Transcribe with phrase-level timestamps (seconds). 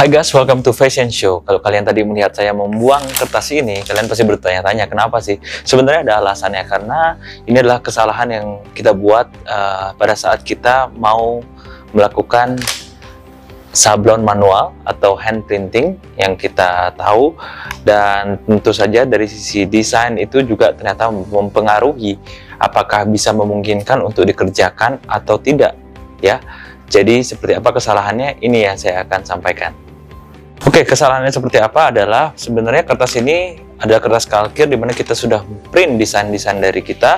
[0.00, 1.44] Hai guys, welcome to Fashion Show.
[1.44, 5.36] Kalau kalian tadi melihat saya membuang kertas ini, kalian pasti bertanya-tanya kenapa sih?
[5.60, 11.44] Sebenarnya ada alasannya karena ini adalah kesalahan yang kita buat uh, pada saat kita mau
[11.92, 12.56] melakukan
[13.76, 17.36] sablon manual atau hand printing yang kita tahu
[17.84, 22.16] dan tentu saja dari sisi desain itu juga ternyata mempengaruhi
[22.56, 25.76] apakah bisa memungkinkan untuk dikerjakan atau tidak
[26.24, 26.40] ya.
[26.88, 29.89] Jadi seperti apa kesalahannya ini yang saya akan sampaikan.
[30.60, 35.40] Oke, kesalahannya seperti apa adalah sebenarnya kertas ini ada kertas kalkir di mana kita sudah
[35.72, 37.16] print desain-desain dari kita.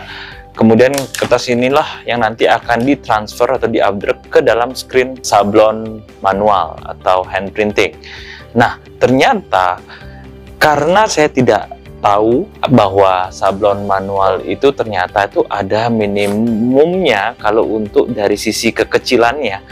[0.54, 7.26] Kemudian kertas inilah yang nanti akan ditransfer atau diupgrade ke dalam screen sablon manual atau
[7.26, 7.98] hand printing.
[8.54, 9.82] Nah, ternyata
[10.62, 18.38] karena saya tidak tahu bahwa sablon manual itu ternyata itu ada minimumnya kalau untuk dari
[18.38, 19.62] sisi kekecilannya.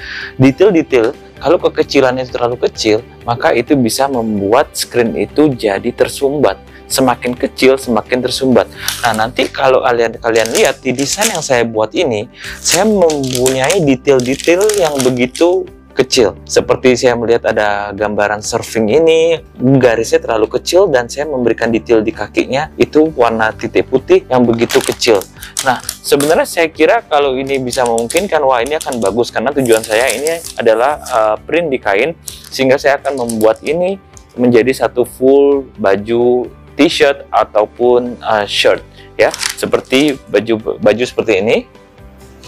[0.42, 6.60] Detail-detail kalau kekecilannya terlalu kecil, maka itu bisa membuat screen itu jadi tersumbat.
[6.91, 8.66] Semakin kecil, semakin tersumbat.
[9.00, 12.28] Nah, nanti kalau kalian kalian lihat di desain yang saya buat ini,
[12.61, 16.38] saya mempunyai detail-detail yang begitu kecil.
[16.46, 19.38] Seperti saya melihat ada gambaran surfing ini,
[19.78, 24.78] garisnya terlalu kecil dan saya memberikan detail di kakinya itu warna titik putih yang begitu
[24.80, 25.20] kecil.
[25.66, 30.08] Nah, sebenarnya saya kira kalau ini bisa memungkinkan, wah ini akan bagus karena tujuan saya
[30.14, 32.16] ini adalah uh, print di kain
[32.48, 34.00] sehingga saya akan membuat ini
[34.38, 36.46] menjadi satu full baju
[36.78, 38.80] t-shirt ataupun uh, shirt
[39.20, 41.56] ya seperti baju baju seperti ini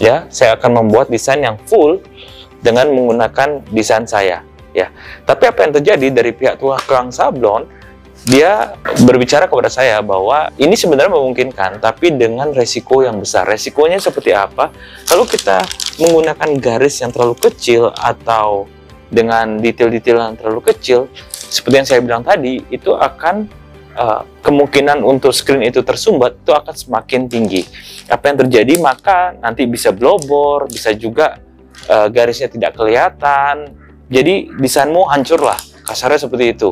[0.01, 2.01] ya saya akan membuat desain yang full
[2.63, 4.41] dengan menggunakan desain saya
[4.73, 4.89] ya.
[5.27, 7.69] Tapi apa yang terjadi dari pihak tukang sablon
[8.23, 13.43] dia berbicara kepada saya bahwa ini sebenarnya memungkinkan tapi dengan resiko yang besar.
[13.43, 14.71] Resikonya seperti apa?
[15.03, 15.59] Kalau kita
[15.99, 18.65] menggunakan garis yang terlalu kecil atau
[19.11, 23.45] dengan detail-detail yang terlalu kecil, seperti yang saya bilang tadi, itu akan
[23.93, 27.67] uh, kemungkinan untuk screen itu tersumbat itu akan semakin tinggi.
[28.09, 31.37] Apa yang terjadi maka nanti bisa blobor, bisa juga
[31.89, 33.73] uh, garisnya tidak kelihatan.
[34.11, 35.57] Jadi desainmu hancur lah,
[35.87, 36.69] kasarnya seperti itu.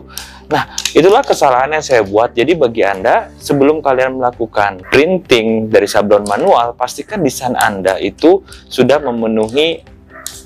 [0.52, 2.36] Nah, itulah kesalahan yang saya buat.
[2.36, 9.00] Jadi bagi Anda, sebelum kalian melakukan printing dari sablon manual, pastikan desain Anda itu sudah
[9.00, 9.82] memenuhi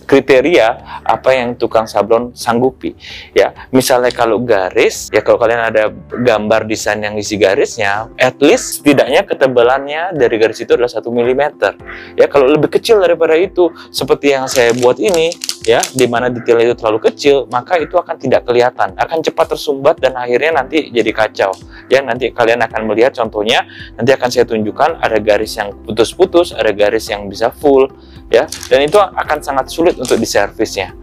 [0.05, 2.93] kriteria apa yang tukang sablon sanggupi.
[3.33, 8.81] Ya misalnya kalau garis ya kalau kalian ada gambar desain yang isi garisnya at least
[8.81, 11.75] setidaknya ketebalannya dari garis itu adalah satu milimeter.
[12.15, 15.33] Ya kalau lebih kecil daripada itu seperti yang saya buat ini
[15.65, 19.97] ya di mana detail itu terlalu kecil maka itu akan tidak kelihatan akan cepat tersumbat
[19.97, 21.51] dan akhirnya nanti jadi kacau.
[21.89, 23.65] Ya nanti kalian akan melihat contohnya
[23.97, 27.89] nanti akan saya tunjukkan ada garis yang putus-putus ada garis yang bisa full
[28.29, 30.93] ya dan itu akan sangat sulit untuk diservisnya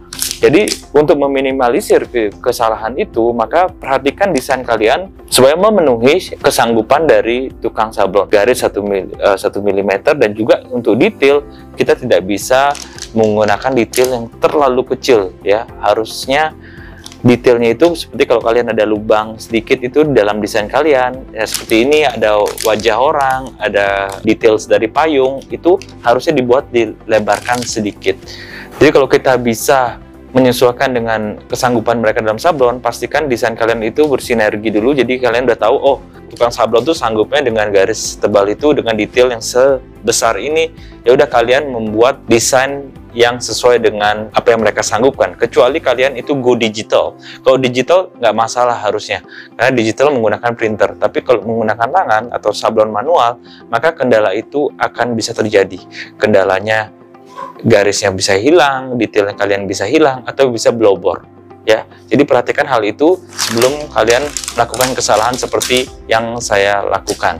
[0.43, 2.03] jadi untuk meminimalisir
[2.43, 8.27] kesalahan itu, maka perhatikan desain kalian supaya memenuhi kesanggupan dari tukang sablon.
[8.27, 8.75] Garis 1
[9.55, 11.47] mm dan juga untuk detail
[11.79, 12.75] kita tidak bisa
[13.15, 15.63] menggunakan detail yang terlalu kecil ya.
[15.79, 16.51] Harusnya
[17.23, 22.03] detailnya itu seperti kalau kalian ada lubang sedikit itu dalam desain kalian ya seperti ini
[22.03, 28.19] ada wajah orang ada details dari payung itu harusnya dibuat dilebarkan sedikit
[28.75, 30.03] jadi kalau kita bisa
[30.33, 34.97] menyesuaikan dengan kesanggupan mereka dalam sablon, pastikan desain kalian itu bersinergi dulu.
[34.97, 35.97] Jadi kalian udah tahu, oh
[36.33, 40.73] tukang sablon tuh sanggupnya dengan garis tebal itu dengan detail yang sebesar ini.
[41.05, 45.37] Ya udah kalian membuat desain yang sesuai dengan apa yang mereka sanggupkan.
[45.37, 47.15] Kecuali kalian itu go digital.
[47.45, 49.21] Kalau digital nggak masalah harusnya,
[49.55, 50.97] karena digital menggunakan printer.
[50.97, 53.37] Tapi kalau menggunakan tangan atau sablon manual,
[53.69, 55.77] maka kendala itu akan bisa terjadi.
[56.17, 56.89] Kendalanya
[57.63, 61.29] garisnya bisa hilang, detailnya kalian bisa hilang, atau bisa blowbor.
[61.63, 64.27] Ya, jadi perhatikan hal itu sebelum kalian
[64.59, 67.39] melakukan kesalahan seperti yang saya lakukan.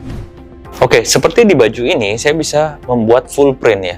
[0.80, 3.98] Oke, seperti di baju ini, saya bisa membuat full print ya.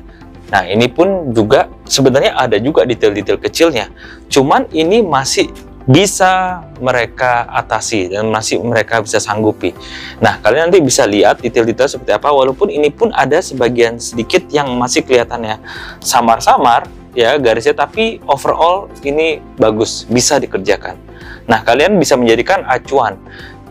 [0.54, 3.90] Nah, ini pun juga sebenarnya ada juga detail-detail kecilnya.
[4.30, 5.50] Cuman ini masih
[5.86, 9.74] bisa mereka atasi dan masih mereka bisa sanggupi.
[10.18, 14.74] Nah, kalian nanti bisa lihat detail-detail seperti apa walaupun ini pun ada sebagian sedikit yang
[14.82, 15.62] masih kelihatannya
[16.02, 20.98] samar-samar ya garisnya tapi overall ini bagus, bisa dikerjakan.
[21.46, 23.22] Nah, kalian bisa menjadikan acuan.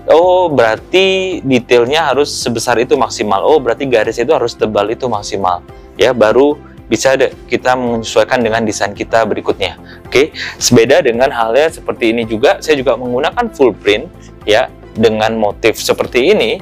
[0.06, 3.42] Oh, berarti detailnya harus sebesar itu maksimal.
[3.42, 5.64] Oh, berarti garis itu harus tebal itu maksimal.
[5.94, 7.16] Ya, baru bisa
[7.48, 9.80] kita menyesuaikan dengan desain kita berikutnya.
[10.04, 14.06] Oke, sebeda dengan halnya seperti ini juga, saya juga menggunakan full print
[14.44, 16.60] ya dengan motif seperti ini.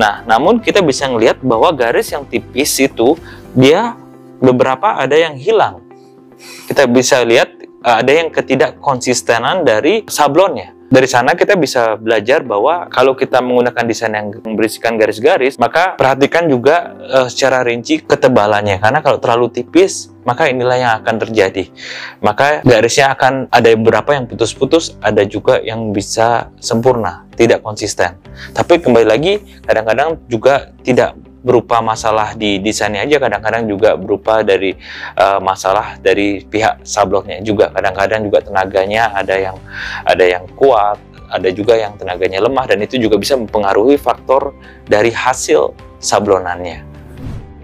[0.00, 3.20] Nah, namun kita bisa melihat bahwa garis yang tipis itu
[3.52, 3.94] dia
[4.40, 5.84] beberapa ada yang hilang.
[6.64, 7.52] Kita bisa lihat
[7.84, 10.72] uh, ada yang ketidakkonsistenan dari sablonnya.
[10.90, 16.50] Dari sana kita bisa belajar bahwa kalau kita menggunakan desain yang berisikan garis-garis, maka perhatikan
[16.50, 18.82] juga uh, secara rinci ketebalannya.
[18.82, 21.70] Karena kalau terlalu tipis, maka inilah yang akan terjadi.
[22.18, 28.18] Maka garisnya akan ada beberapa yang putus-putus, ada juga yang bisa sempurna, tidak konsisten.
[28.50, 34.76] Tapi kembali lagi, kadang-kadang juga tidak berupa masalah di desainnya aja kadang-kadang juga berupa dari
[35.16, 37.72] uh, masalah dari pihak sablonnya juga.
[37.72, 39.56] Kadang-kadang juga tenaganya ada yang
[40.04, 41.00] ada yang kuat
[41.30, 44.52] ada juga yang tenaganya lemah dan itu juga bisa mempengaruhi faktor
[44.90, 45.72] dari hasil
[46.02, 46.82] sablonannya.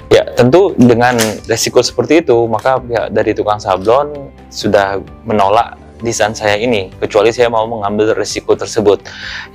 [0.07, 1.19] Ya tentu dengan
[1.51, 7.49] resiko seperti itu maka pihak dari tukang sablon sudah menolak desain saya ini kecuali saya
[7.49, 9.05] mau mengambil resiko tersebut.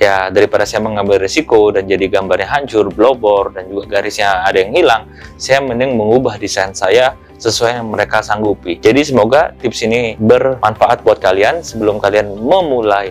[0.02, 4.74] Ya daripada saya mengambil resiko dan jadi gambarnya hancur blobor dan juga garisnya ada yang
[4.74, 5.04] hilang
[5.38, 8.78] saya mending mengubah desain saya sesuai yang mereka sanggupi.
[8.78, 13.10] Jadi semoga tips ini bermanfaat buat kalian sebelum kalian memulai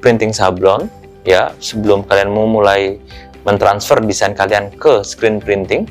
[0.00, 0.88] printing sablon
[1.26, 3.02] ya sebelum kalian memulai
[3.46, 5.86] mentransfer desain kalian ke screen printing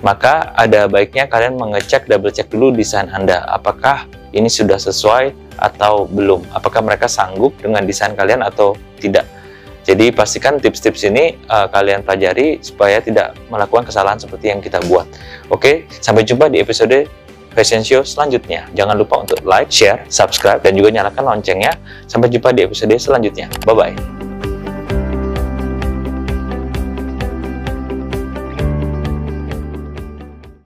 [0.00, 3.44] maka ada baiknya kalian mengecek double check dulu desain Anda.
[3.50, 6.46] Apakah ini sudah sesuai atau belum?
[6.56, 9.28] Apakah mereka sanggup dengan desain kalian atau tidak?
[9.80, 15.08] Jadi pastikan tips-tips ini uh, kalian pelajari supaya tidak melakukan kesalahan seperti yang kita buat.
[15.48, 17.08] Oke sampai jumpa di episode
[17.56, 18.68] Fashion Show selanjutnya.
[18.76, 21.74] Jangan lupa untuk like, share, subscribe dan juga nyalakan loncengnya.
[22.06, 23.50] Sampai jumpa di episode selanjutnya.
[23.66, 24.19] Bye-bye